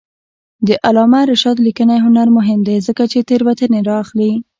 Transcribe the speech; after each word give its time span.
د 0.67 0.69
علامه 0.85 1.21
رشاد 1.31 1.57
لیکنی 1.67 1.97
هنر 2.05 2.27
مهم 2.37 2.59
دی 2.67 2.77
ځکه 2.87 3.03
چې 3.11 3.25
تېروتنې 3.29 3.79
رااخلي. 3.89 4.31